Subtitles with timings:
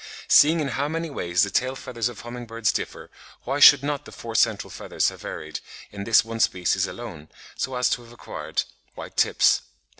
[0.27, 3.11] Seeing in how many ways the tail feathers of humming birds differ,
[3.43, 5.59] why should not the four central feathers have varied
[5.91, 8.63] in this one species alone, so as to have acquired
[8.95, 9.61] white tips?